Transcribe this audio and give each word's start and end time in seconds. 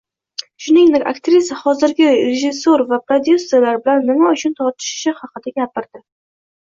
Shuningdek, 0.67 1.03
aktrisa 1.09 1.57
hozirgi 1.59 2.07
rejissor 2.13 2.83
va 2.93 3.01
prodyuserlar 3.11 3.79
bilan 3.85 4.09
nima 4.11 4.33
uchun 4.39 4.57
tortishishi 4.63 5.15
haqida 5.21 5.61
ham 5.67 5.67
gapirdi 5.71 6.03